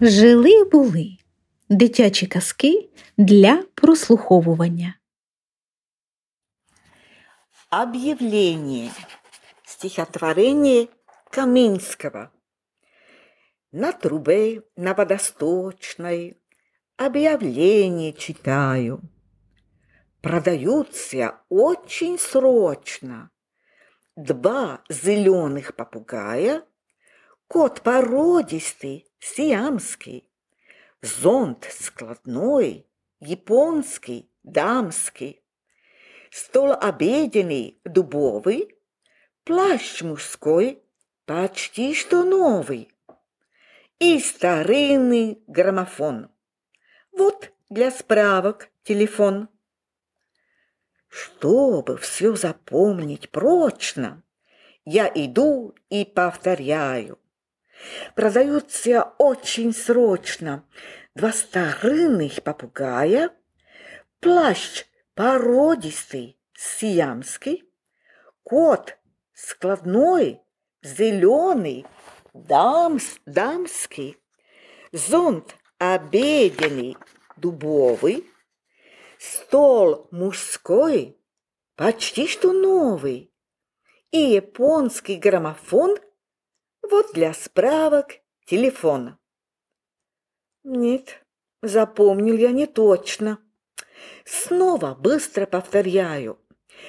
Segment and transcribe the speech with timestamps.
[0.00, 1.16] Жили були
[1.68, 4.94] дитячі казки для прослуховування.
[7.70, 8.90] Объявление.
[9.64, 10.88] Стихотворение
[11.30, 12.30] Каминского.
[13.72, 16.36] На трубе, на водосточной
[16.96, 19.02] объявление читаю.
[20.20, 23.30] Продаются очень срочно
[24.18, 26.64] два зеленых попугая,
[27.46, 30.28] кот породистый, сиамский,
[31.02, 32.86] зонт складной,
[33.20, 35.42] японский, дамский,
[36.30, 38.76] стол обеденный, дубовый,
[39.44, 40.82] плащ мужской,
[41.24, 42.90] почти что новый,
[43.98, 46.30] и старинный граммофон.
[47.12, 49.48] Вот для справок телефон.
[51.08, 54.22] Чтобы все запомнить прочно,
[54.84, 57.18] я иду и повторяю.
[58.14, 60.64] Продаются очень срочно.
[61.14, 63.30] Два старинных попугая,
[64.20, 67.64] плащ породистый, сиамский,
[68.42, 68.96] кот
[69.32, 70.40] складной,
[70.82, 71.86] зеленый,
[72.34, 74.16] дамс, дамский,
[74.92, 76.96] зонт обеденный,
[77.36, 78.26] дубовый,
[79.18, 81.16] стол мужской,
[81.76, 83.32] почти что новый,
[84.10, 85.96] и японский граммофон,
[86.90, 89.16] вот для справок телефон.
[90.64, 91.24] Нет,
[91.62, 93.38] запомнил я не точно.
[94.24, 96.38] Снова быстро повторяю.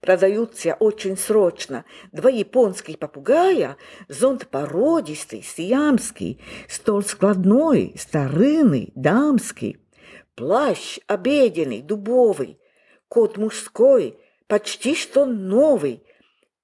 [0.00, 9.78] Продаются очень срочно два японских попугая, зонт породистый, сиамский, стол складной, старинный, дамский,
[10.34, 12.60] плащ обеденный, дубовый,
[13.08, 16.04] кот мужской, почти что новый,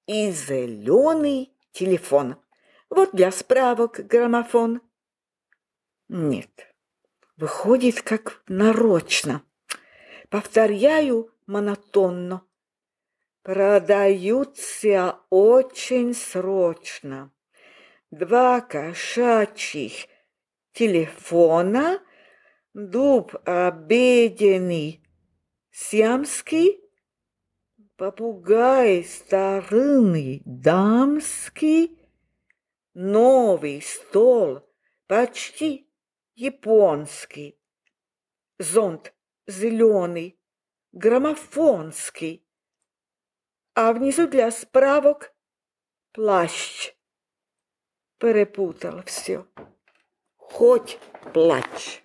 [0.07, 2.37] и зеленый телефон.
[2.89, 4.81] Вот для справок граммофон.
[6.09, 6.73] Нет,
[7.35, 9.43] выходит как нарочно.
[10.29, 12.43] Повторяю монотонно.
[13.43, 17.31] Продаются очень срочно.
[18.11, 20.07] Два кошачьих
[20.73, 21.99] телефона,
[22.73, 25.01] дуб обеденный,
[25.71, 26.79] сиамский,
[27.95, 31.97] попугай старинный, дамский,
[32.99, 34.67] новый стол,
[35.05, 35.87] почти
[36.33, 37.61] японский,
[38.57, 39.13] зонт
[39.45, 40.41] зеленый,
[40.93, 42.43] граммофонский,
[43.75, 45.31] а внизу для справок
[46.11, 46.95] плащ.
[48.17, 49.45] Перепутал все.
[50.37, 50.99] Хоть
[51.35, 52.03] плачь.